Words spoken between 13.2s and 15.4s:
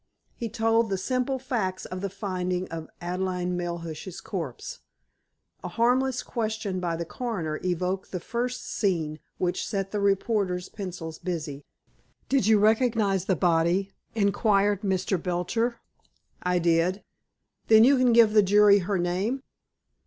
the body!" inquired Mr.